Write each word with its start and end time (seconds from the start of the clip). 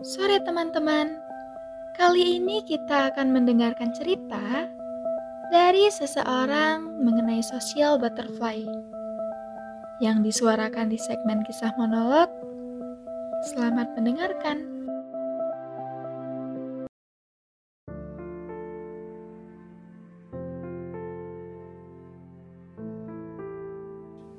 Sore 0.00 0.40
teman-teman, 0.40 1.20
kali 1.92 2.40
ini 2.40 2.64
kita 2.64 3.12
akan 3.12 3.36
mendengarkan 3.36 3.92
cerita 3.92 4.64
dari 5.52 5.92
seseorang 5.92 7.04
mengenai 7.04 7.44
social 7.44 8.00
butterfly 8.00 8.64
yang 10.00 10.24
disuarakan 10.24 10.88
di 10.88 10.96
segmen 10.96 11.44
kisah 11.44 11.76
monolog. 11.76 12.32
Selamat 13.52 13.92
mendengarkan. 13.92 14.64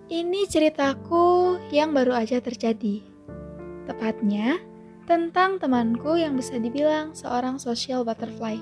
Ini 0.10 0.42
ceritaku 0.50 1.62
yang 1.70 1.94
baru 1.94 2.18
aja 2.18 2.42
terjadi. 2.42 3.06
Tepatnya, 3.86 4.71
tentang 5.10 5.58
temanku 5.58 6.18
yang 6.18 6.38
bisa 6.38 6.58
dibilang 6.62 7.14
seorang 7.18 7.58
social 7.58 8.06
butterfly. 8.06 8.62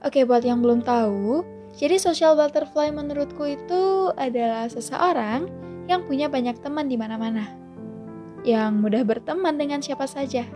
Oke, 0.00 0.24
buat 0.24 0.40
yang 0.40 0.64
belum 0.64 0.80
tahu, 0.80 1.44
jadi 1.76 2.00
social 2.00 2.34
butterfly 2.34 2.88
menurutku 2.88 3.44
itu 3.44 4.10
adalah 4.16 4.66
seseorang 4.66 5.46
yang 5.86 6.08
punya 6.08 6.26
banyak 6.32 6.56
teman 6.64 6.88
di 6.88 6.96
mana-mana. 6.96 7.52
Yang 8.40 8.72
mudah 8.80 9.02
berteman 9.04 9.60
dengan 9.60 9.84
siapa 9.84 10.08
saja. 10.08 10.48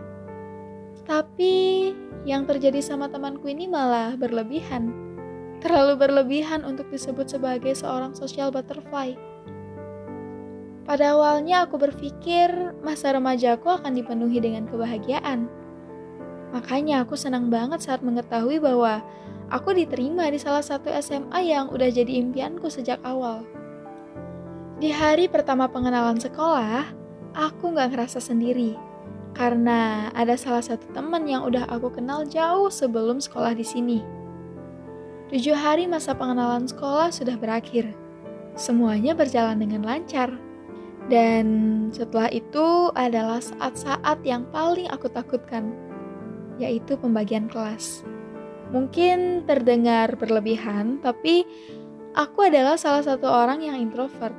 Tapi 1.05 1.93
yang 2.25 2.49
terjadi 2.49 2.81
sama 2.81 3.05
temanku 3.05 3.45
ini 3.45 3.69
malah 3.69 4.17
berlebihan. 4.17 4.89
Terlalu 5.61 5.93
berlebihan 6.01 6.65
untuk 6.65 6.89
disebut 6.89 7.29
sebagai 7.29 7.77
seorang 7.77 8.17
social 8.17 8.49
butterfly. 8.49 9.13
Pada 10.85 11.17
awalnya 11.17 11.65
aku 11.65 11.81
berpikir 11.81 12.77
masa 12.85 13.17
remajaku 13.17 13.73
akan 13.73 13.97
dipenuhi 13.97 14.37
dengan 14.37 14.69
kebahagiaan. 14.69 15.49
Makanya 16.53 17.01
aku 17.01 17.17
senang 17.17 17.49
banget 17.49 17.81
saat 17.81 18.05
mengetahui 18.05 18.61
bahwa 18.61 19.01
aku 19.49 19.73
diterima 19.73 20.29
di 20.29 20.37
salah 20.37 20.61
satu 20.61 20.93
SMA 21.01 21.41
yang 21.41 21.73
udah 21.73 21.89
jadi 21.89 22.21
impianku 22.21 22.69
sejak 22.69 23.01
awal. 23.01 23.41
Di 24.77 24.93
hari 24.93 25.25
pertama 25.25 25.65
pengenalan 25.65 26.21
sekolah, 26.21 26.85
aku 27.33 27.73
gak 27.73 27.97
ngerasa 27.97 28.21
sendiri. 28.21 28.77
Karena 29.33 30.13
ada 30.13 30.37
salah 30.37 30.61
satu 30.61 30.85
teman 30.93 31.25
yang 31.25 31.49
udah 31.49 31.65
aku 31.67 31.91
kenal 31.97 32.23
jauh 32.29 32.69
sebelum 32.69 33.17
sekolah 33.17 33.57
di 33.57 33.65
sini. 33.65 33.99
Tujuh 35.33 35.57
hari 35.57 35.89
masa 35.89 36.13
pengenalan 36.13 36.69
sekolah 36.69 37.09
sudah 37.09 37.33
berakhir. 37.35 37.89
Semuanya 38.53 39.17
berjalan 39.17 39.57
dengan 39.57 39.81
lancar. 39.81 40.44
Dan 41.05 41.45
setelah 41.93 42.33
itu 42.33 42.89
adalah 42.97 43.37
saat-saat 43.37 44.25
yang 44.25 44.49
paling 44.49 44.89
aku 44.89 45.05
takutkan, 45.13 45.69
yaitu 46.57 46.97
pembagian 46.97 47.45
kelas. 47.45 48.01
Mungkin 48.73 49.45
terdengar 49.45 50.17
berlebihan, 50.17 50.97
tapi 51.05 51.45
aku 52.17 52.49
adalah 52.49 52.73
salah 52.73 53.05
satu 53.05 53.29
orang 53.29 53.61
yang 53.61 53.77
introvert. 53.77 54.33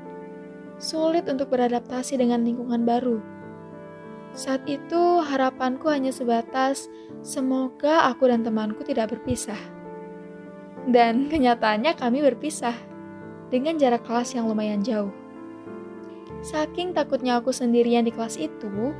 Sulit 0.82 1.30
untuk 1.30 1.54
beradaptasi 1.54 2.18
dengan 2.18 2.42
lingkungan 2.42 2.82
baru. 2.82 3.22
Saat 4.36 4.66
itu 4.68 5.24
harapanku 5.24 5.88
hanya 5.88 6.12
sebatas 6.12 6.92
semoga 7.24 8.04
aku 8.10 8.28
dan 8.28 8.42
temanku 8.42 8.82
tidak 8.82 9.14
berpisah. 9.14 9.56
Dan 10.90 11.24
kenyataannya 11.32 11.94
kami 11.94 12.20
berpisah 12.26 12.74
dengan 13.54 13.78
jarak 13.78 14.02
kelas 14.02 14.34
yang 14.34 14.50
lumayan 14.50 14.82
jauh. 14.82 15.25
Saking 16.44 16.92
takutnya 16.92 17.40
aku 17.40 17.52
sendirian 17.52 18.04
di 18.04 18.12
kelas 18.12 18.36
itu, 18.36 18.92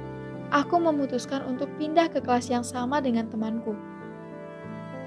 aku 0.50 0.76
memutuskan 0.78 1.44
untuk 1.44 1.70
pindah 1.76 2.08
ke 2.08 2.22
kelas 2.22 2.48
yang 2.48 2.64
sama 2.64 3.02
dengan 3.02 3.26
temanku. 3.26 3.74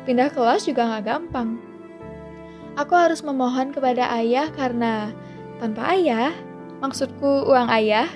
Pindah 0.06 0.32
kelas 0.34 0.66
juga 0.66 0.88
gak 0.98 1.06
gampang. 1.06 1.60
Aku 2.80 2.96
harus 2.96 3.26
memohon 3.26 3.76
kepada 3.76 4.08
ayah 4.16 4.48
karena 4.54 5.12
tanpa 5.60 5.92
ayah, 5.94 6.32
maksudku 6.80 7.50
uang 7.50 7.68
ayah, 7.68 8.08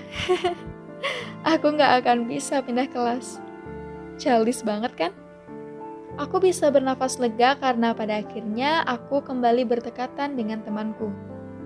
aku 1.53 1.75
gak 1.75 2.03
akan 2.03 2.25
bisa 2.29 2.63
pindah 2.63 2.88
kelas. 2.88 3.44
Childish 4.16 4.63
banget 4.63 4.94
kan? 4.96 5.12
Aku 6.16 6.38
bisa 6.38 6.69
bernafas 6.69 7.18
lega 7.18 7.57
karena 7.57 7.90
pada 7.97 8.22
akhirnya 8.22 8.85
aku 8.85 9.25
kembali 9.25 9.66
berdekatan 9.66 10.38
dengan 10.38 10.62
temanku, 10.62 11.09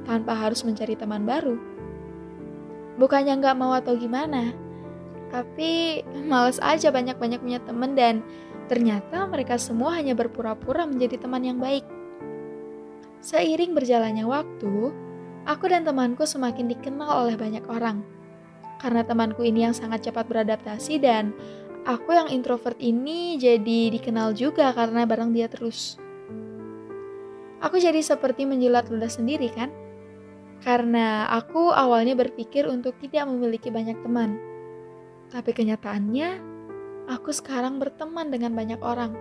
tanpa 0.07 0.31
harus 0.33 0.63
mencari 0.63 0.95
teman 0.95 1.27
baru. 1.27 1.76
Bukannya 2.97 3.37
nggak 3.37 3.57
mau 3.57 3.77
atau 3.77 3.93
gimana, 3.93 4.53
tapi 5.29 6.01
males 6.25 6.57
aja 6.63 6.89
banyak-banyak 6.89 7.39
punya 7.39 7.59
temen 7.61 7.93
dan 7.93 8.25
ternyata 8.67 9.29
mereka 9.29 9.55
semua 9.61 9.95
hanya 9.95 10.17
berpura-pura 10.17 10.89
menjadi 10.89 11.21
teman 11.21 11.45
yang 11.45 11.61
baik. 11.61 11.85
Seiring 13.21 13.77
berjalannya 13.77 14.25
waktu, 14.25 14.93
aku 15.45 15.65
dan 15.69 15.85
temanku 15.85 16.23
semakin 16.23 16.71
dikenal 16.71 17.27
oleh 17.27 17.35
banyak 17.35 17.65
orang. 17.69 18.01
Karena 18.77 19.01
temanku 19.01 19.41
ini 19.41 19.65
yang 19.65 19.73
sangat 19.73 20.05
cepat 20.05 20.29
beradaptasi 20.29 21.01
dan 21.01 21.33
aku 21.83 22.13
yang 22.13 22.29
introvert 22.29 22.77
ini 22.77 23.41
jadi 23.41 23.89
dikenal 23.89 24.37
juga 24.37 24.69
karena 24.73 25.03
bareng 25.03 25.33
dia 25.33 25.49
terus. 25.49 25.97
Aku 27.57 27.81
jadi 27.81 27.97
seperti 28.05 28.45
menjilat 28.45 28.85
ludah 28.87 29.09
sendiri 29.09 29.49
kan? 29.49 29.73
Karena 30.61 31.29
aku 31.29 31.69
awalnya 31.69 32.17
berpikir 32.17 32.65
untuk 32.65 32.97
tidak 32.97 33.29
memiliki 33.29 33.69
banyak 33.69 33.97
teman. 34.01 34.37
Tapi 35.29 35.51
kenyataannya, 35.53 36.29
aku 37.11 37.29
sekarang 37.31 37.77
berteman 37.77 38.33
dengan 38.33 38.55
banyak 38.57 38.81
orang. 38.81 39.13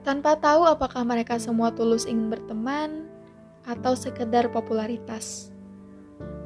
Tanpa 0.00 0.36
tahu 0.40 0.64
apakah 0.64 1.04
mereka 1.04 1.36
semua 1.36 1.72
tulus 1.72 2.08
ingin 2.08 2.32
berteman 2.32 3.04
atau 3.68 3.92
sekedar 3.92 4.48
popularitas. 4.48 5.52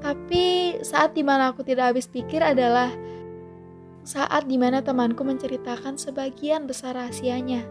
Tapi 0.02 0.76
saat 0.84 1.14
di 1.16 1.22
mana 1.22 1.54
aku 1.54 1.62
tidak 1.62 1.94
habis 1.94 2.10
pikir 2.10 2.42
adalah 2.42 2.90
saat 4.04 4.44
di 4.44 4.60
mana 4.60 4.84
temanku 4.84 5.24
menceritakan 5.24 5.96
sebagian 5.96 6.68
besar 6.68 6.92
rahasianya 6.92 7.64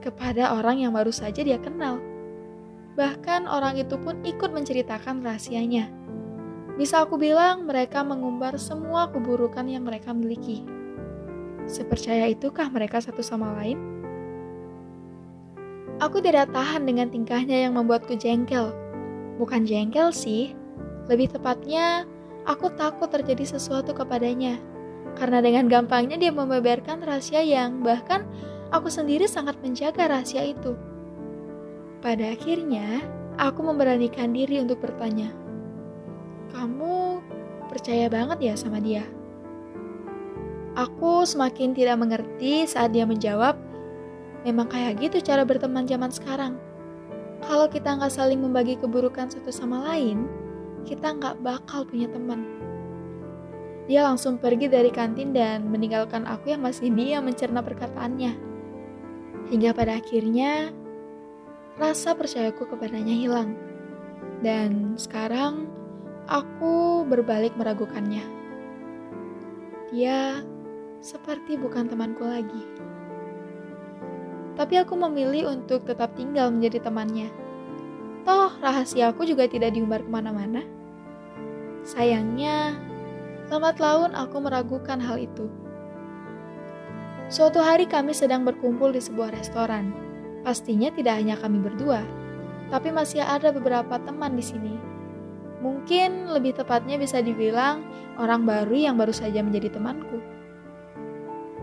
kepada 0.00 0.56
orang 0.56 0.80
yang 0.80 0.96
baru 0.96 1.12
saja 1.12 1.44
dia 1.44 1.60
kenal. 1.60 2.00
Bahkan 2.98 3.46
orang 3.46 3.78
itu 3.78 3.94
pun 3.94 4.18
ikut 4.26 4.50
menceritakan 4.50 5.22
rahasianya. 5.22 5.86
Bisa 6.74 7.06
aku 7.06 7.14
bilang 7.14 7.62
mereka 7.70 8.02
mengumbar 8.02 8.58
semua 8.58 9.06
keburukan 9.14 9.62
yang 9.70 9.86
mereka 9.86 10.10
miliki. 10.10 10.66
Sepercaya 11.70 12.26
itukah 12.26 12.66
mereka 12.74 12.98
satu 12.98 13.22
sama 13.22 13.54
lain? 13.62 13.78
Aku 16.02 16.18
tidak 16.18 16.50
tahan 16.50 16.86
dengan 16.90 17.06
tingkahnya 17.06 17.70
yang 17.70 17.78
membuatku 17.78 18.18
jengkel. 18.18 18.74
Bukan 19.38 19.62
jengkel 19.62 20.10
sih, 20.10 20.58
lebih 21.06 21.30
tepatnya 21.30 22.02
aku 22.50 22.70
takut 22.74 23.10
terjadi 23.10 23.58
sesuatu 23.58 23.94
kepadanya. 23.94 24.58
Karena 25.14 25.38
dengan 25.38 25.70
gampangnya 25.70 26.18
dia 26.18 26.34
membeberkan 26.34 27.02
rahasia 27.02 27.46
yang 27.46 27.82
bahkan 27.82 28.26
aku 28.74 28.90
sendiri 28.90 29.30
sangat 29.30 29.54
menjaga 29.62 30.10
rahasia 30.10 30.46
itu. 30.46 30.87
Pada 31.98 32.30
akhirnya, 32.30 33.02
aku 33.34 33.58
memberanikan 33.66 34.30
diri 34.30 34.62
untuk 34.62 34.78
bertanya, 34.78 35.34
"Kamu 36.54 37.18
percaya 37.66 38.06
banget 38.06 38.38
ya 38.38 38.54
sama 38.54 38.78
dia?" 38.78 39.02
Aku 40.78 41.26
semakin 41.26 41.74
tidak 41.74 41.98
mengerti 41.98 42.70
saat 42.70 42.94
dia 42.94 43.02
menjawab, 43.02 43.58
"Memang 44.46 44.70
kayak 44.70 45.02
gitu 45.02 45.18
cara 45.18 45.42
berteman 45.42 45.90
zaman 45.90 46.14
sekarang. 46.14 46.54
Kalau 47.42 47.66
kita 47.66 47.98
nggak 47.98 48.14
saling 48.14 48.38
membagi 48.38 48.78
keburukan 48.78 49.26
satu 49.26 49.50
sama 49.50 49.82
lain, 49.90 50.30
kita 50.86 51.18
nggak 51.18 51.42
bakal 51.42 51.82
punya 51.82 52.06
teman." 52.06 52.46
Dia 53.90 54.06
langsung 54.06 54.38
pergi 54.38 54.70
dari 54.70 54.94
kantin 54.94 55.34
dan 55.34 55.66
meninggalkan 55.66 56.30
aku 56.30 56.54
yang 56.54 56.62
masih 56.62 56.94
diam 56.94 57.26
mencerna 57.26 57.58
perkataannya. 57.58 58.32
Hingga 59.50 59.74
pada 59.74 59.98
akhirnya, 59.98 60.70
rasa 61.78 62.12
percayaku 62.12 62.66
kepadanya 62.74 63.14
hilang. 63.14 63.54
Dan 64.42 64.98
sekarang 64.98 65.70
aku 66.26 67.06
berbalik 67.06 67.54
meragukannya. 67.54 68.22
Dia 69.94 70.42
seperti 70.98 71.54
bukan 71.54 71.86
temanku 71.86 72.26
lagi. 72.26 72.62
Tapi 74.58 74.74
aku 74.74 74.98
memilih 74.98 75.54
untuk 75.54 75.86
tetap 75.86 76.18
tinggal 76.18 76.50
menjadi 76.50 76.82
temannya. 76.90 77.30
Toh 78.26 78.50
rahasiaku 78.58 79.22
juga 79.22 79.46
tidak 79.46 79.78
diumbar 79.78 80.02
ke 80.02 80.10
mana-mana. 80.10 80.66
Sayangnya, 81.86 82.74
lambat 83.48 83.78
laun 83.78 84.12
aku 84.18 84.42
meragukan 84.42 84.98
hal 84.98 85.22
itu. 85.22 85.46
Suatu 87.30 87.62
hari 87.62 87.86
kami 87.86 88.12
sedang 88.12 88.42
berkumpul 88.42 88.90
di 88.90 88.98
sebuah 88.98 89.30
restoran 89.30 90.07
Pastinya 90.48 90.88
tidak 90.88 91.20
hanya 91.20 91.36
kami 91.36 91.60
berdua, 91.60 92.00
tapi 92.72 92.88
masih 92.88 93.20
ada 93.20 93.52
beberapa 93.52 94.00
teman 94.00 94.32
di 94.32 94.40
sini. 94.40 94.80
Mungkin 95.60 96.32
lebih 96.32 96.56
tepatnya 96.56 96.96
bisa 96.96 97.20
dibilang 97.20 97.84
orang 98.16 98.48
baru 98.48 98.72
yang 98.72 98.96
baru 98.96 99.12
saja 99.12 99.44
menjadi 99.44 99.76
temanku. 99.76 100.24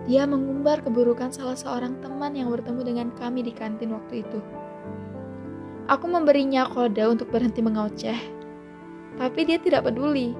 Dia 0.06 0.30
mengumbar 0.30 0.86
keburukan 0.86 1.34
salah 1.34 1.58
seorang 1.58 1.98
teman 1.98 2.38
yang 2.38 2.54
bertemu 2.54 2.82
dengan 2.86 3.10
kami 3.18 3.42
di 3.42 3.58
kantin 3.58 3.90
waktu 3.90 4.22
itu. 4.22 4.38
Aku 5.90 6.06
memberinya 6.06 6.70
kode 6.70 7.02
untuk 7.10 7.34
berhenti 7.34 7.66
mengoceh, 7.66 8.22
tapi 9.18 9.50
dia 9.50 9.58
tidak 9.58 9.90
peduli. 9.90 10.38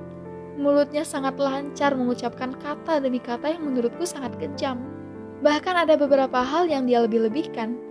Mulutnya 0.62 1.02
sangat 1.02 1.42
lancar 1.42 1.98
mengucapkan 1.98 2.54
kata 2.62 3.02
demi 3.02 3.18
kata 3.18 3.58
yang 3.58 3.66
menurutku 3.66 4.06
sangat 4.06 4.38
kejam. 4.38 4.86
Bahkan 5.42 5.90
ada 5.90 5.98
beberapa 5.98 6.46
hal 6.46 6.70
yang 6.70 6.86
dia 6.86 7.02
lebih-lebihkan. 7.02 7.85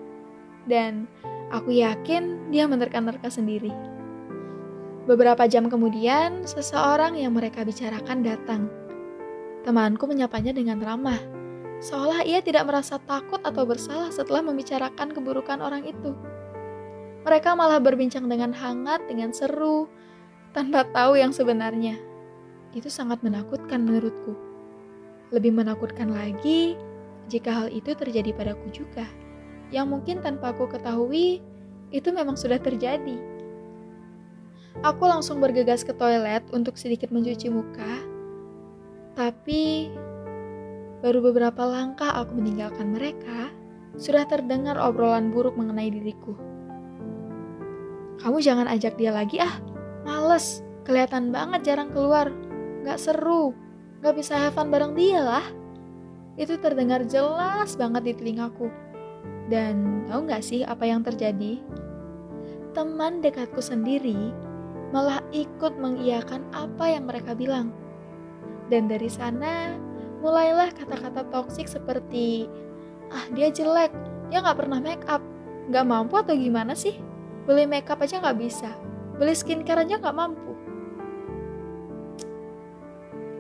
Dan 0.64 1.06
aku 1.52 1.74
yakin 1.74 2.48
dia 2.48 2.64
menerka-nerka 2.64 3.28
sendiri. 3.28 3.70
Beberapa 5.04 5.44
jam 5.44 5.68
kemudian, 5.68 6.48
seseorang 6.48 7.20
yang 7.20 7.36
mereka 7.36 7.60
bicarakan 7.60 8.24
datang. 8.24 8.72
Temanku 9.60 10.08
menyapanya 10.08 10.56
dengan 10.56 10.80
ramah, 10.80 11.20
seolah 11.84 12.24
ia 12.24 12.40
tidak 12.40 12.64
merasa 12.64 12.96
takut 13.04 13.40
atau 13.44 13.68
bersalah 13.68 14.08
setelah 14.08 14.40
membicarakan 14.40 15.12
keburukan 15.12 15.60
orang 15.60 15.84
itu. 15.84 16.16
Mereka 17.24 17.52
malah 17.56 17.80
berbincang 17.80 18.28
dengan 18.28 18.52
hangat, 18.56 19.04
dengan 19.04 19.32
seru, 19.32 19.88
tanpa 20.56 20.88
tahu 20.92 21.20
yang 21.20 21.32
sebenarnya. 21.32 21.96
Itu 22.76 22.88
sangat 22.88 23.20
menakutkan 23.20 23.84
menurutku. 23.84 24.36
Lebih 25.32 25.52
menakutkan 25.52 26.12
lagi 26.12 26.76
jika 27.28 27.64
hal 27.64 27.68
itu 27.72 27.96
terjadi 27.96 28.36
padaku 28.36 28.68
juga, 28.72 29.08
yang 29.74 29.90
mungkin 29.90 30.22
tanpa 30.22 30.54
aku 30.54 30.70
ketahui 30.70 31.42
itu 31.90 32.08
memang 32.14 32.38
sudah 32.38 32.62
terjadi. 32.62 33.18
Aku 34.86 35.02
langsung 35.06 35.42
bergegas 35.42 35.82
ke 35.82 35.90
toilet 35.90 36.46
untuk 36.54 36.78
sedikit 36.78 37.10
mencuci 37.10 37.50
muka. 37.50 38.06
Tapi 39.18 39.90
baru 41.02 41.18
beberapa 41.30 41.66
langkah 41.66 42.14
aku 42.14 42.38
meninggalkan 42.38 42.94
mereka, 42.94 43.50
sudah 43.98 44.26
terdengar 44.26 44.78
obrolan 44.78 45.34
buruk 45.34 45.58
mengenai 45.58 45.90
diriku. 45.90 46.38
Kamu 48.22 48.38
jangan 48.38 48.70
ajak 48.70 48.94
dia 48.94 49.10
lagi 49.10 49.42
ah, 49.42 49.58
males, 50.06 50.62
kelihatan 50.86 51.34
banget 51.34 51.74
jarang 51.74 51.90
keluar, 51.90 52.30
gak 52.82 52.98
seru, 52.98 53.54
gak 54.02 54.18
bisa 54.18 54.38
have 54.38 54.54
fun 54.54 54.70
bareng 54.70 54.94
dia 54.98 55.22
lah. 55.22 55.46
Itu 56.34 56.58
terdengar 56.58 57.06
jelas 57.06 57.78
banget 57.78 58.10
di 58.10 58.12
telingaku. 58.18 58.66
Dan 59.48 60.06
tahu 60.08 60.24
gak 60.28 60.44
sih 60.44 60.64
apa 60.64 60.88
yang 60.88 61.04
terjadi? 61.04 61.60
Teman 62.72 63.20
dekatku 63.20 63.60
sendiri 63.60 64.32
malah 64.94 65.18
ikut 65.34 65.74
mengiyakan 65.74 66.46
apa 66.54 66.94
yang 66.94 67.10
mereka 67.10 67.34
bilang. 67.34 67.74
Dan 68.70 68.86
dari 68.86 69.10
sana, 69.10 69.74
mulailah 70.22 70.70
kata-kata 70.72 71.26
toksik 71.34 71.66
seperti, 71.66 72.46
ah 73.10 73.26
dia 73.34 73.50
jelek, 73.50 73.90
dia 74.30 74.40
nggak 74.40 74.64
pernah 74.64 74.78
make 74.78 75.04
up, 75.10 75.20
nggak 75.68 75.84
mampu 75.84 76.14
atau 76.16 76.32
gimana 76.32 76.72
sih? 76.72 76.96
Beli 77.44 77.68
make 77.68 77.90
up 77.90 78.00
aja 78.00 78.22
nggak 78.22 78.38
bisa, 78.40 78.70
beli 79.18 79.36
skincare 79.36 79.84
aja 79.84 80.00
nggak 80.00 80.16
mampu. 80.16 80.52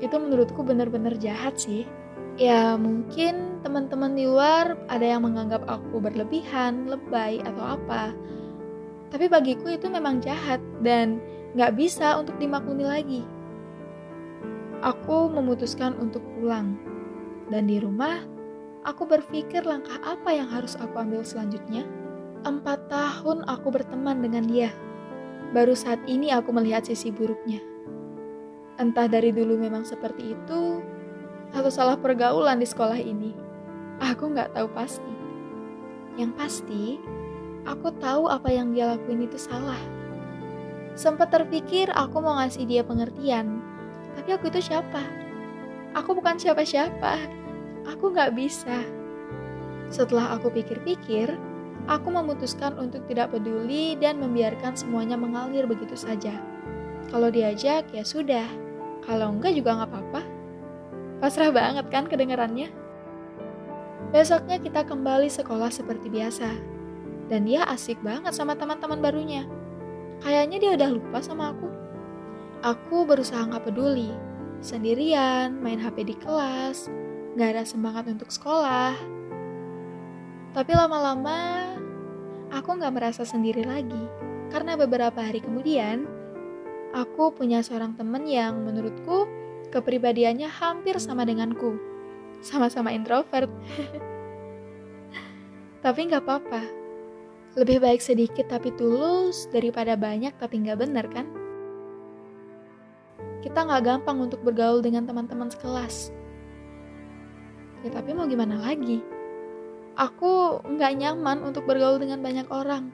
Itu 0.02 0.20
menurutku 0.20 0.60
benar-benar 0.60 1.16
jahat 1.16 1.56
sih. 1.56 1.88
Ya 2.34 2.74
mungkin 2.74 3.62
teman-teman 3.62 4.18
di 4.18 4.26
luar 4.26 4.74
ada 4.90 5.06
yang 5.06 5.22
menganggap 5.22 5.62
aku 5.70 6.02
berlebihan, 6.02 6.90
lebay, 6.90 7.38
atau 7.46 7.78
apa. 7.78 8.10
Tapi 9.14 9.30
bagiku 9.30 9.70
itu 9.70 9.86
memang 9.86 10.18
jahat 10.18 10.58
dan 10.82 11.22
nggak 11.54 11.78
bisa 11.78 12.18
untuk 12.18 12.34
dimaklumi 12.42 12.82
lagi. 12.82 13.22
Aku 14.82 15.30
memutuskan 15.30 15.94
untuk 16.02 16.26
pulang, 16.34 16.74
dan 17.54 17.70
di 17.70 17.78
rumah 17.78 18.18
aku 18.82 19.06
berpikir 19.06 19.62
langkah 19.62 19.96
apa 20.02 20.34
yang 20.34 20.50
harus 20.50 20.74
aku 20.74 20.98
ambil 20.98 21.22
selanjutnya. 21.22 21.86
Empat 22.42 22.90
tahun 22.90 23.46
aku 23.46 23.70
berteman 23.70 24.20
dengan 24.20 24.44
dia. 24.50 24.74
Baru 25.54 25.78
saat 25.78 26.02
ini 26.10 26.34
aku 26.34 26.50
melihat 26.50 26.82
sisi 26.82 27.14
buruknya. 27.14 27.62
Entah 28.74 29.06
dari 29.06 29.30
dulu 29.30 29.54
memang 29.54 29.86
seperti 29.86 30.34
itu, 30.34 30.82
atau 31.54 31.70
salah 31.70 31.94
pergaulan 31.94 32.58
di 32.58 32.66
sekolah 32.66 32.98
ini. 32.98 33.32
Aku 34.02 34.34
nggak 34.34 34.52
tahu 34.58 34.66
pasti. 34.74 35.14
Yang 36.18 36.30
pasti, 36.34 36.84
aku 37.64 37.94
tahu 38.02 38.26
apa 38.26 38.50
yang 38.50 38.74
dia 38.74 38.90
lakuin 38.90 39.24
itu 39.24 39.38
salah. 39.38 39.78
Sempat 40.94 41.30
terpikir 41.30 41.90
aku 41.94 42.22
mau 42.22 42.38
ngasih 42.38 42.66
dia 42.66 42.82
pengertian, 42.82 43.62
tapi 44.14 44.30
aku 44.34 44.50
itu 44.50 44.62
siapa? 44.70 45.02
Aku 45.94 46.14
bukan 46.14 46.38
siapa-siapa. 46.38 47.18
Aku 47.84 48.10
gak 48.10 48.34
bisa. 48.34 48.82
Setelah 49.92 50.34
aku 50.34 50.50
pikir-pikir, 50.50 51.30
aku 51.86 52.08
memutuskan 52.10 52.74
untuk 52.80 53.04
tidak 53.06 53.30
peduli 53.30 53.94
dan 54.00 54.18
membiarkan 54.18 54.74
semuanya 54.74 55.14
mengalir 55.14 55.68
begitu 55.68 55.94
saja. 55.94 56.34
Kalau 57.12 57.28
diajak, 57.30 57.86
ya 57.92 58.02
sudah. 58.02 58.48
Kalau 59.04 59.36
enggak 59.36 59.52
juga 59.52 59.76
nggak 59.76 59.90
apa-apa. 59.92 60.22
Pasrah 61.24 61.48
banget 61.48 61.88
kan 61.88 62.04
kedengarannya? 62.04 62.68
Besoknya 64.12 64.60
kita 64.60 64.84
kembali 64.84 65.32
sekolah 65.32 65.72
seperti 65.72 66.12
biasa. 66.12 66.52
Dan 67.32 67.48
dia 67.48 67.64
asik 67.64 67.96
banget 68.04 68.36
sama 68.36 68.52
teman-teman 68.60 69.00
barunya. 69.00 69.48
Kayaknya 70.20 70.60
dia 70.60 70.70
udah 70.76 70.90
lupa 70.92 71.24
sama 71.24 71.56
aku. 71.56 71.72
Aku 72.60 73.08
berusaha 73.08 73.40
nggak 73.40 73.72
peduli, 73.72 74.12
sendirian, 74.60 75.56
main 75.64 75.80
HP 75.80 76.12
di 76.12 76.16
kelas, 76.20 76.92
nggak 77.40 77.56
ada 77.56 77.64
semangat 77.64 78.04
untuk 78.04 78.28
sekolah. 78.28 78.92
Tapi 80.52 80.72
lama-lama, 80.76 81.72
aku 82.52 82.76
nggak 82.76 83.00
merasa 83.00 83.24
sendiri 83.24 83.64
lagi. 83.64 84.04
Karena 84.52 84.76
beberapa 84.76 85.24
hari 85.24 85.40
kemudian, 85.40 86.04
aku 86.92 87.32
punya 87.32 87.64
seorang 87.64 87.96
temen 87.96 88.28
yang 88.28 88.60
menurutku 88.60 89.43
kepribadiannya 89.74 90.46
hampir 90.46 91.02
sama 91.02 91.26
denganku. 91.26 91.74
Sama-sama 92.38 92.94
introvert. 92.94 93.50
Tapi 95.84 96.00
nggak 96.08 96.24
apa-apa, 96.24 96.62
lebih 97.54 97.78
baik 97.78 98.00
sedikit 98.00 98.48
tapi 98.48 98.72
tulus 98.74 99.46
daripada 99.52 99.94
banyak 99.94 100.32
tapi 100.40 100.64
nggak 100.64 100.80
benar 100.80 101.06
kan? 101.12 101.28
Kita 103.44 103.68
nggak 103.68 103.84
gampang 103.84 104.24
untuk 104.24 104.40
bergaul 104.40 104.80
dengan 104.80 105.04
teman-teman 105.04 105.52
sekelas. 105.52 106.08
Ya 107.84 107.92
tapi 107.92 108.16
mau 108.16 108.24
gimana 108.24 108.64
lagi? 108.64 109.04
Aku 109.94 110.64
nggak 110.64 110.98
nyaman 110.98 111.44
untuk 111.44 111.68
bergaul 111.68 112.00
dengan 112.00 112.24
banyak 112.24 112.48
orang. 112.48 112.88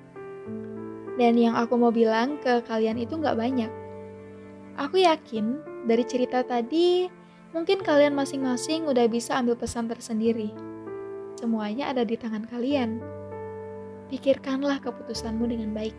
Dan 1.15 1.39
yang 1.39 1.55
aku 1.55 1.79
mau 1.79 1.95
bilang 1.95 2.43
ke 2.43 2.61
kalian 2.67 2.99
itu 2.99 3.17
nggak 3.17 3.39
banyak. 3.39 3.71
Aku 4.77 4.99
yakin 4.99 5.63
dari 5.85 6.05
cerita 6.05 6.45
tadi, 6.45 7.09
mungkin 7.57 7.81
kalian 7.81 8.13
masing-masing 8.17 8.89
udah 8.89 9.07
bisa 9.09 9.37
ambil 9.37 9.57
pesan 9.57 9.89
tersendiri. 9.89 10.53
Semuanya 11.41 11.89
ada 11.89 12.05
di 12.05 12.21
tangan 12.21 12.45
kalian 12.45 13.21
pikirkanlah 14.11 14.83
keputusanmu 14.83 15.47
dengan 15.47 15.71
baik. 15.71 15.95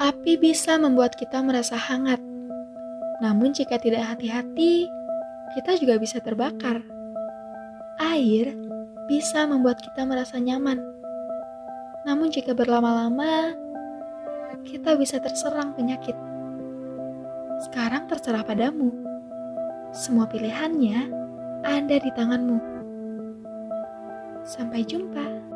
Api 0.00 0.40
bisa 0.40 0.80
membuat 0.80 1.12
kita 1.20 1.44
merasa 1.44 1.76
hangat, 1.76 2.18
namun 3.20 3.52
jika 3.52 3.76
tidak 3.76 4.08
hati-hati, 4.08 4.88
kita 5.52 5.76
juga 5.76 6.00
bisa 6.00 6.18
terbakar. 6.24 6.80
Air 8.00 8.56
bisa 9.12 9.44
membuat 9.44 9.84
kita 9.84 10.08
merasa 10.08 10.40
nyaman, 10.40 10.80
namun 12.08 12.32
jika 12.32 12.56
berlama-lama, 12.56 13.52
kita 14.64 14.96
bisa 14.96 15.20
terserang 15.20 15.72
penyakit. 15.74 16.16
Sekarang 17.68 18.08
terserah 18.08 18.44
padamu. 18.44 18.92
Semua 19.92 20.24
pilihannya 20.30 21.10
ada 21.66 21.96
di 22.00 22.10
tanganmu. 22.16 22.58
Sampai 24.46 24.86
jumpa. 24.86 25.49